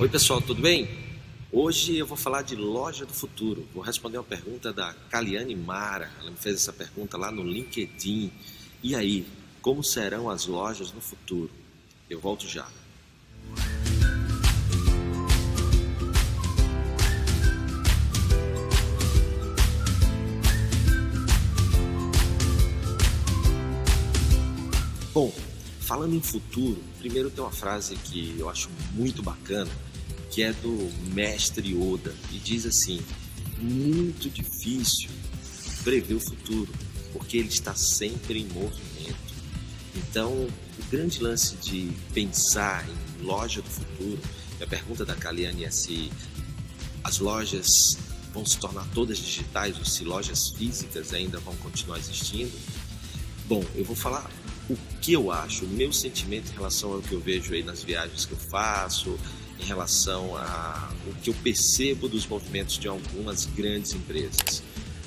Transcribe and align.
Oi 0.00 0.08
pessoal, 0.08 0.40
tudo 0.40 0.62
bem? 0.62 0.88
Hoje 1.50 1.96
eu 1.96 2.06
vou 2.06 2.16
falar 2.16 2.42
de 2.42 2.54
loja 2.54 3.04
do 3.04 3.12
futuro. 3.12 3.66
Vou 3.74 3.82
responder 3.82 4.16
uma 4.16 4.22
pergunta 4.22 4.72
da 4.72 4.94
Caliane 5.10 5.56
Mara. 5.56 6.08
Ela 6.20 6.30
me 6.30 6.36
fez 6.36 6.54
essa 6.54 6.72
pergunta 6.72 7.16
lá 7.16 7.32
no 7.32 7.42
LinkedIn. 7.42 8.30
E 8.80 8.94
aí, 8.94 9.26
como 9.60 9.82
serão 9.82 10.30
as 10.30 10.46
lojas 10.46 10.92
no 10.92 11.00
futuro? 11.00 11.50
Eu 12.08 12.20
volto 12.20 12.46
já. 12.46 12.68
Bom, 25.12 25.34
falando 25.80 26.14
em 26.14 26.20
futuro, 26.20 26.80
primeiro 27.00 27.30
tem 27.30 27.42
uma 27.42 27.50
frase 27.50 27.96
que 27.96 28.36
eu 28.38 28.48
acho 28.48 28.70
muito 28.92 29.24
bacana, 29.24 29.70
que 30.38 30.44
é 30.44 30.52
do 30.52 30.88
mestre 31.12 31.74
Oda, 31.74 32.14
e 32.30 32.38
diz 32.38 32.64
assim: 32.64 33.00
muito 33.60 34.30
difícil 34.30 35.10
prever 35.82 36.14
o 36.14 36.20
futuro, 36.20 36.72
porque 37.12 37.38
ele 37.38 37.48
está 37.48 37.74
sempre 37.74 38.42
em 38.42 38.46
movimento. 38.46 39.34
Então, 39.96 40.30
o 40.32 40.50
grande 40.92 41.20
lance 41.20 41.56
de 41.56 41.90
pensar 42.14 42.88
em 42.88 43.24
loja 43.24 43.60
do 43.60 43.68
futuro, 43.68 44.20
a 44.62 44.66
pergunta 44.68 45.04
da 45.04 45.16
Kaliane 45.16 45.64
é 45.64 45.72
se 45.72 46.08
as 47.02 47.18
lojas 47.18 47.98
vão 48.32 48.46
se 48.46 48.58
tornar 48.58 48.86
todas 48.94 49.18
digitais 49.18 49.76
ou 49.76 49.84
se 49.84 50.04
lojas 50.04 50.50
físicas 50.50 51.12
ainda 51.12 51.40
vão 51.40 51.56
continuar 51.56 51.98
existindo. 51.98 52.52
Bom, 53.48 53.64
eu 53.74 53.84
vou 53.84 53.96
falar 53.96 54.30
o 54.70 54.76
que 55.00 55.14
eu 55.14 55.32
acho, 55.32 55.64
o 55.64 55.68
meu 55.68 55.92
sentimento 55.92 56.52
em 56.52 56.54
relação 56.54 56.92
ao 56.92 57.02
que 57.02 57.12
eu 57.12 57.18
vejo 57.18 57.54
aí 57.54 57.64
nas 57.64 57.82
viagens 57.82 58.24
que 58.24 58.32
eu 58.34 58.38
faço, 58.38 59.18
em 59.60 59.64
relação 59.64 60.36
a 60.36 60.90
o 61.06 61.14
que 61.14 61.30
eu 61.30 61.34
percebo 61.34 62.08
dos 62.08 62.26
movimentos 62.26 62.78
de 62.78 62.88
algumas 62.88 63.44
grandes 63.44 63.92
empresas. 63.92 64.62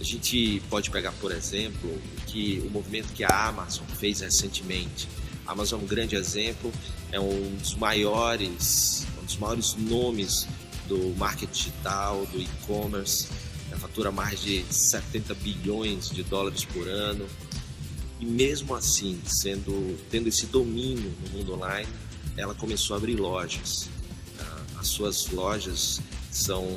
A 0.00 0.04
gente 0.04 0.62
pode 0.68 0.90
pegar, 0.90 1.12
por 1.12 1.30
exemplo, 1.30 1.90
que 2.26 2.62
o 2.66 2.70
movimento 2.70 3.12
que 3.12 3.24
a 3.24 3.48
Amazon 3.48 3.86
fez 3.98 4.20
recentemente. 4.20 5.08
A 5.46 5.52
Amazon 5.52 5.80
é 5.80 5.84
um 5.84 5.86
grande 5.86 6.16
exemplo, 6.16 6.72
é 7.12 7.20
um 7.20 7.56
dos 7.56 7.74
maiores, 7.76 9.06
um 9.20 9.24
dos 9.24 9.36
maiores 9.36 9.74
nomes 9.76 10.48
do 10.88 11.14
marketing 11.16 11.52
digital, 11.52 12.26
do 12.26 12.40
e-commerce, 12.40 13.28
fatura 13.82 14.12
mais 14.12 14.40
de 14.40 14.64
70 14.70 15.34
bilhões 15.34 16.08
de 16.08 16.22
dólares 16.22 16.64
por 16.64 16.86
ano, 16.86 17.26
e 18.20 18.24
mesmo 18.24 18.74
assim, 18.76 19.20
sendo 19.26 19.98
tendo 20.08 20.28
esse 20.28 20.46
domínio 20.46 21.12
no 21.20 21.38
mundo 21.38 21.54
online, 21.54 21.88
ela 22.36 22.54
começou 22.54 22.94
a 22.94 22.98
abrir 22.98 23.16
lojas. 23.16 23.88
As 24.82 24.88
suas 24.88 25.28
lojas 25.28 26.00
são 26.28 26.76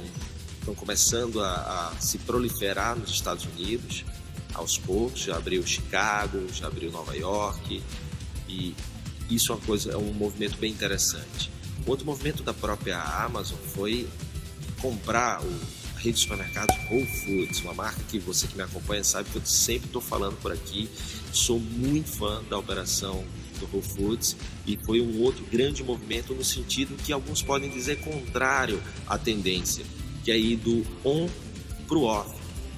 estão 0.59 0.75
começando 0.75 1.41
a, 1.41 1.91
a 1.95 1.99
se 1.99 2.19
proliferar 2.19 2.95
nos 2.95 3.09
Estados 3.09 3.45
Unidos 3.45 4.05
aos 4.53 4.77
poucos. 4.77 5.21
Já 5.21 5.37
abriu 5.37 5.65
Chicago, 5.65 6.47
já 6.53 6.67
abriu 6.67 6.91
Nova 6.91 7.17
York 7.17 7.81
e 8.47 8.75
isso 9.27 9.51
é 9.51 9.55
uma 9.55 9.61
coisa, 9.65 9.91
é 9.91 9.97
um 9.97 10.13
movimento 10.13 10.55
bem 10.57 10.71
interessante. 10.71 11.51
Outro 11.87 12.05
movimento 12.05 12.43
da 12.43 12.53
própria 12.53 13.01
Amazon 13.01 13.57
foi 13.73 14.07
comprar 14.79 15.41
o 15.41 15.59
rede 15.97 16.13
de 16.13 16.19
supermercados 16.19 16.75
Whole 16.91 17.07
Foods, 17.07 17.61
uma 17.61 17.73
marca 17.73 18.03
que 18.07 18.19
você 18.19 18.45
que 18.45 18.55
me 18.55 18.61
acompanha 18.61 19.03
sabe 19.03 19.31
que 19.31 19.37
eu 19.37 19.45
sempre 19.45 19.87
estou 19.87 20.01
falando 20.01 20.39
por 20.41 20.51
aqui. 20.51 20.87
Sou 21.33 21.59
muito 21.59 22.07
fã 22.09 22.43
da 22.43 22.57
operação 22.59 23.25
do 23.59 23.69
Whole 23.71 23.83
Foods 23.83 24.35
e 24.65 24.77
foi 24.77 25.01
um 25.01 25.21
outro 25.21 25.45
grande 25.51 25.83
movimento 25.83 26.33
no 26.33 26.43
sentido 26.43 26.95
que 26.95 27.11
alguns 27.11 27.41
podem 27.41 27.69
dizer 27.69 27.99
contrário 28.01 28.81
à 29.07 29.17
tendência, 29.17 29.85
que 30.23 30.31
é 30.31 30.37
ir 30.37 30.57
do 30.57 30.85
on 31.03 31.27
para 31.87 31.97
o 31.97 32.03
off, 32.03 32.31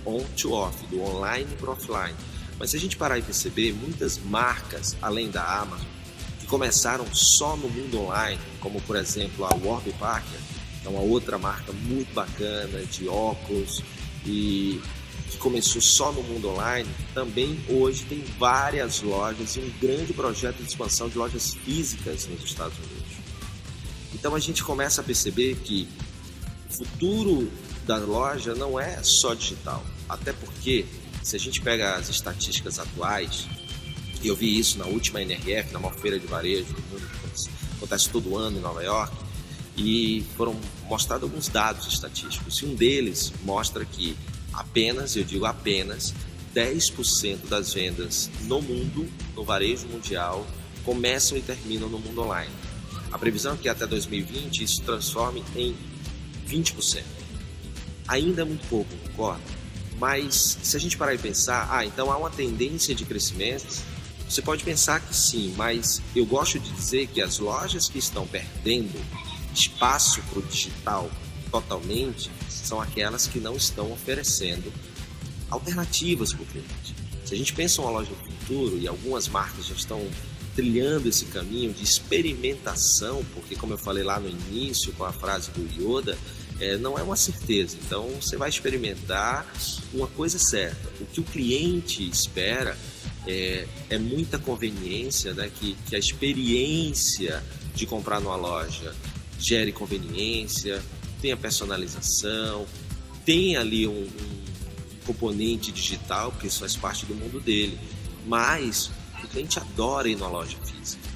on 0.05 0.23
to 0.35 0.53
off, 0.53 0.85
do 0.87 1.01
online 1.01 1.47
para 1.59 1.71
offline. 1.71 2.15
Mas 2.59 2.71
se 2.71 2.77
a 2.77 2.79
gente 2.79 2.97
parar 2.97 3.19
e 3.19 3.21
perceber, 3.21 3.73
muitas 3.73 4.17
marcas, 4.17 4.97
além 5.01 5.29
da 5.29 5.43
Amazon, 5.43 5.85
que 6.39 6.47
começaram 6.47 7.05
só 7.13 7.55
no 7.55 7.69
mundo 7.69 7.99
online, 7.99 8.39
como 8.59 8.81
por 8.81 8.95
exemplo 8.95 9.45
a 9.45 9.53
Warby 9.55 9.91
Parker, 9.93 10.39
é 10.85 10.89
uma 10.89 11.01
outra 11.01 11.37
marca 11.37 11.71
muito 11.71 12.13
bacana 12.13 12.83
de 12.85 13.07
óculos 13.07 13.83
e 14.25 14.81
que 15.29 15.37
começou 15.37 15.81
só 15.81 16.11
no 16.11 16.23
mundo 16.23 16.49
online, 16.49 16.89
também 17.13 17.59
hoje 17.69 18.05
tem 18.05 18.23
várias 18.39 19.01
lojas 19.01 19.55
e 19.55 19.59
um 19.59 19.69
grande 19.81 20.13
projeto 20.13 20.57
de 20.57 20.69
expansão 20.69 21.09
de 21.09 21.17
lojas 21.17 21.53
físicas 21.53 22.27
nos 22.27 22.43
Estados 22.43 22.77
Unidos. 22.77 23.17
Então 24.13 24.33
a 24.35 24.39
gente 24.39 24.63
começa 24.63 25.01
a 25.01 25.03
perceber 25.03 25.55
que 25.63 25.87
o 26.69 26.73
futuro 26.73 27.51
da 27.85 27.97
loja 27.97 28.55
não 28.55 28.79
é 28.79 29.03
só 29.03 29.33
digital, 29.33 29.85
até 30.09 30.33
porque 30.33 30.85
se 31.23 31.35
a 31.35 31.39
gente 31.39 31.61
pega 31.61 31.95
as 31.95 32.09
estatísticas 32.09 32.79
atuais, 32.79 33.47
e 34.21 34.27
eu 34.27 34.35
vi 34.35 34.57
isso 34.57 34.77
na 34.77 34.85
última 34.85 35.21
NRF, 35.21 35.73
na 35.73 35.79
maior 35.79 35.95
feira 35.95 36.17
de 36.17 36.25
varejo 36.25 36.73
do 36.73 36.81
mundo, 36.83 37.07
que 37.07 37.77
acontece 37.77 38.09
todo 38.09 38.35
ano 38.37 38.57
em 38.57 38.61
Nova 38.61 38.81
York, 38.83 39.13
e 39.75 40.25
foram 40.35 40.59
mostrados 40.87 41.23
alguns 41.23 41.47
dados 41.49 41.85
estatísticos. 41.87 42.57
E 42.59 42.65
um 42.65 42.73
deles 42.73 43.31
mostra 43.43 43.85
que 43.85 44.17
apenas, 44.57 45.15
eu 45.15 45.23
digo 45.23 45.45
apenas, 45.45 46.13
10% 46.55 47.47
das 47.47 47.73
vendas 47.73 48.29
no 48.45 48.59
mundo, 48.59 49.07
no 49.35 49.43
varejo 49.43 49.87
mundial, 49.87 50.45
começam 50.83 51.37
e 51.37 51.41
terminam 51.41 51.87
no 51.87 51.99
mundo 51.99 52.21
online. 52.23 52.51
A 53.11 53.19
previsão 53.19 53.53
é 53.53 53.57
que 53.57 53.69
até 53.69 53.85
2020 53.85 54.63
isso 54.63 54.81
transforme 54.81 55.43
em 55.55 55.75
20%. 56.49 57.03
Ainda 58.07 58.41
é 58.41 58.45
muito 58.45 58.67
pouco, 58.67 58.89
concorda? 59.09 59.43
Mas 59.99 60.57
se 60.63 60.75
a 60.75 60.79
gente 60.79 60.97
parar 60.97 61.13
e 61.13 61.17
pensar, 61.19 61.67
ah, 61.71 61.85
então 61.85 62.11
há 62.11 62.17
uma 62.17 62.29
tendência 62.29 62.95
de 62.95 63.05
crescimento, 63.05 63.83
você 64.27 64.41
pode 64.41 64.63
pensar 64.63 64.99
que 64.99 65.15
sim, 65.15 65.53
mas 65.55 66.01
eu 66.15 66.25
gosto 66.25 66.59
de 66.59 66.71
dizer 66.71 67.07
que 67.07 67.21
as 67.21 67.37
lojas 67.39 67.87
que 67.87 67.99
estão 67.99 68.25
perdendo 68.25 68.99
espaço 69.53 70.21
para 70.23 70.39
o 70.39 70.41
digital 70.41 71.09
totalmente 71.49 72.29
são 72.49 72.81
aquelas 72.81 73.27
que 73.27 73.39
não 73.39 73.55
estão 73.55 73.91
oferecendo 73.91 74.71
alternativas 75.49 76.33
para 76.33 76.43
o 76.43 76.45
cliente. 76.45 76.95
Se 77.25 77.33
a 77.33 77.37
gente 77.37 77.53
pensa 77.53 77.81
uma 77.81 77.91
loja 77.91 78.09
do 78.09 78.15
futuro 78.15 78.77
e 78.77 78.87
algumas 78.87 79.27
marcas 79.27 79.67
já 79.67 79.75
estão 79.75 80.05
trilhando 80.55 81.07
esse 81.07 81.25
caminho 81.25 81.71
de 81.71 81.83
experimentação, 81.83 83.23
porque 83.33 83.55
como 83.55 83.73
eu 83.73 83.77
falei 83.77 84.03
lá 84.03 84.19
no 84.19 84.27
início 84.27 84.91
com 84.93 85.03
a 85.03 85.13
frase 85.13 85.51
do 85.51 85.61
Yoda, 85.61 86.17
é, 86.59 86.77
não 86.77 86.97
é 86.97 87.03
uma 87.03 87.15
certeza. 87.15 87.77
Então 87.85 88.09
você 88.19 88.37
vai 88.37 88.49
experimentar 88.49 89.45
uma 89.93 90.07
coisa 90.07 90.39
certa. 90.39 90.89
O 90.99 91.05
que 91.05 91.19
o 91.19 91.23
cliente 91.23 92.07
espera 92.09 92.77
é, 93.27 93.67
é 93.89 93.97
muita 93.97 94.39
conveniência, 94.39 95.33
né? 95.33 95.51
que, 95.53 95.77
que 95.87 95.95
a 95.95 95.99
experiência 95.99 97.43
de 97.75 97.85
comprar 97.85 98.19
numa 98.19 98.35
loja 98.35 98.95
gere 99.39 99.71
conveniência, 99.71 100.81
tenha 101.21 101.37
personalização, 101.37 102.65
tem 103.25 103.57
ali 103.57 103.87
um, 103.87 104.03
um 104.03 105.05
componente 105.05 105.71
digital, 105.71 106.31
porque 106.31 106.47
isso 106.47 106.59
faz 106.59 106.75
parte 106.75 107.05
do 107.05 107.15
mundo 107.15 107.39
dele. 107.39 107.79
Mas 108.25 108.91
o 109.23 109.27
cliente 109.27 109.59
adora 109.59 110.09
ir 110.09 110.17
na 110.17 110.27
loja 110.27 110.57
física. 110.63 111.07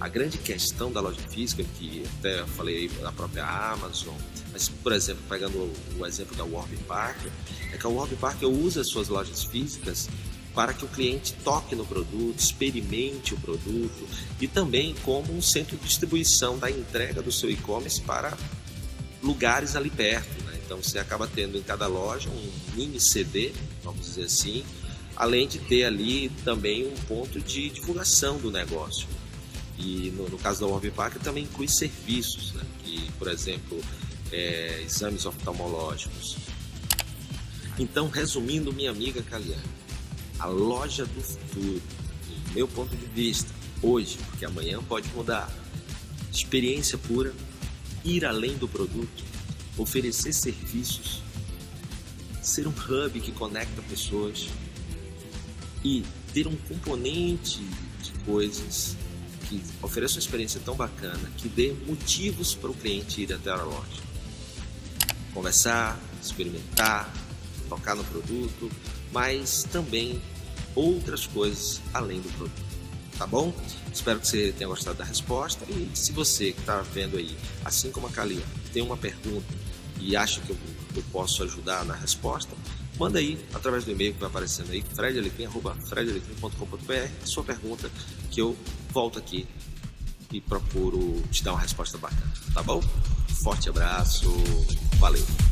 A 0.00 0.08
grande 0.08 0.38
questão 0.38 0.90
da 0.90 1.00
loja 1.00 1.20
física, 1.28 1.62
que 1.78 2.04
até 2.18 2.46
falei 2.46 2.88
da 2.88 3.12
própria 3.12 3.44
Amazon, 3.44 4.14
mas, 4.52 4.68
por 4.68 4.92
exemplo, 4.92 5.22
pegando 5.28 5.70
o 5.98 6.06
exemplo 6.06 6.34
da 6.36 6.44
Warby 6.44 6.76
Parker, 6.88 7.30
é 7.72 7.76
que 7.76 7.86
a 7.86 7.88
Warby 7.88 8.16
Parker 8.16 8.48
usa 8.48 8.80
as 8.80 8.88
suas 8.88 9.08
lojas 9.08 9.44
físicas 9.44 10.08
para 10.54 10.72
que 10.72 10.84
o 10.84 10.88
cliente 10.88 11.32
toque 11.44 11.76
no 11.76 11.86
produto, 11.86 12.38
experimente 12.38 13.34
o 13.34 13.40
produto 13.40 14.08
e 14.40 14.48
também 14.48 14.94
como 15.04 15.32
um 15.32 15.40
centro 15.40 15.76
de 15.76 15.84
distribuição 15.84 16.58
da 16.58 16.70
entrega 16.70 17.22
do 17.22 17.30
seu 17.30 17.50
e-commerce 17.50 18.00
para 18.00 18.36
lugares 19.22 19.76
ali 19.76 19.90
perto. 19.90 20.42
Né? 20.44 20.58
Então 20.64 20.82
você 20.82 20.98
acaba 20.98 21.26
tendo 21.26 21.58
em 21.58 21.62
cada 21.62 21.86
loja 21.86 22.28
um 22.28 22.50
mini 22.74 23.00
CD, 23.00 23.52
vamos 23.82 24.06
dizer 24.06 24.24
assim, 24.24 24.64
além 25.16 25.46
de 25.46 25.58
ter 25.58 25.84
ali 25.84 26.30
também 26.44 26.86
um 26.86 26.94
ponto 27.06 27.40
de 27.40 27.68
divulgação 27.70 28.38
do 28.38 28.50
negócio. 28.50 29.06
E 29.78 30.12
no, 30.16 30.28
no 30.28 30.38
caso 30.38 30.60
da 30.60 30.66
Warby 30.66 30.90
Parker 30.90 31.20
também 31.22 31.44
inclui 31.44 31.68
serviços, 31.68 32.52
né? 32.52 32.62
que, 32.84 33.10
por 33.18 33.28
exemplo, 33.28 33.80
é, 34.32 34.82
exames 34.84 35.24
oftalmológicos. 35.26 36.36
Então, 37.78 38.08
resumindo, 38.08 38.72
minha 38.72 38.90
amiga 38.90 39.22
Caliane, 39.22 39.62
a 40.38 40.46
loja 40.46 41.06
do 41.06 41.20
futuro, 41.20 41.80
do 41.80 42.54
meu 42.54 42.68
ponto 42.68 42.94
de 42.94 43.06
vista, 43.06 43.50
hoje, 43.82 44.18
porque 44.28 44.44
amanhã 44.44 44.82
pode 44.82 45.08
mudar. 45.14 45.50
Experiência 46.32 46.98
pura, 46.98 47.32
ir 48.04 48.24
além 48.24 48.56
do 48.56 48.68
produto, 48.68 49.24
oferecer 49.76 50.32
serviços, 50.32 51.22
ser 52.42 52.66
um 52.66 52.70
hub 52.70 53.20
que 53.20 53.32
conecta 53.32 53.82
pessoas 53.82 54.48
e 55.84 56.04
ter 56.32 56.46
um 56.46 56.56
componente 56.56 57.60
de 58.02 58.12
coisas 58.24 58.96
que 59.48 59.62
ofereça 59.82 60.14
uma 60.14 60.20
experiência 60.20 60.60
tão 60.64 60.74
bacana 60.74 61.30
que 61.36 61.48
dê 61.48 61.74
motivos 61.86 62.54
para 62.54 62.70
o 62.70 62.74
cliente 62.74 63.22
ir 63.22 63.32
até 63.32 63.50
a 63.50 63.62
loja. 63.62 64.02
Conversar, 65.34 65.98
experimentar, 66.22 67.12
tocar 67.68 67.94
no 67.94 68.04
produto, 68.04 68.70
mas 69.12 69.64
também 69.64 70.20
outras 70.74 71.26
coisas 71.26 71.80
além 71.92 72.20
do 72.20 72.28
produto. 72.36 72.69
Tá 73.20 73.26
bom? 73.26 73.52
Espero 73.92 74.18
que 74.18 74.26
você 74.26 74.50
tenha 74.56 74.66
gostado 74.66 74.96
da 74.96 75.04
resposta. 75.04 75.66
E 75.68 75.90
se 75.94 76.10
você 76.10 76.52
que 76.52 76.60
está 76.60 76.80
vendo 76.80 77.18
aí, 77.18 77.36
assim 77.62 77.90
como 77.90 78.06
a 78.06 78.10
Kalia, 78.10 78.42
tem 78.72 78.82
uma 78.82 78.96
pergunta 78.96 79.44
e 80.00 80.16
acha 80.16 80.40
que 80.40 80.48
eu, 80.48 80.56
eu 80.96 81.04
posso 81.12 81.42
ajudar 81.42 81.84
na 81.84 81.92
resposta, 81.92 82.56
manda 82.98 83.18
aí 83.18 83.38
através 83.52 83.84
do 83.84 83.90
e-mail 83.90 84.14
que 84.14 84.20
vai 84.20 84.30
aparecendo 84.30 84.70
aí, 84.70 84.82
fredalecrim.com.br, 84.94 87.26
sua 87.26 87.44
pergunta 87.44 87.90
que 88.30 88.40
eu 88.40 88.56
volto 88.88 89.18
aqui 89.18 89.46
e 90.32 90.40
procuro 90.40 91.22
te 91.30 91.44
dar 91.44 91.52
uma 91.52 91.60
resposta 91.60 91.98
bacana, 91.98 92.32
tá 92.54 92.62
bom? 92.62 92.82
Forte 93.42 93.68
abraço, 93.68 94.32
valeu! 94.98 95.49